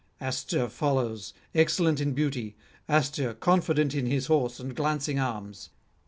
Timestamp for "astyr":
0.19-0.67, 2.89-3.35